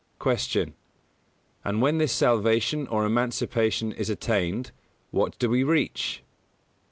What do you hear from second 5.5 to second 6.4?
reach?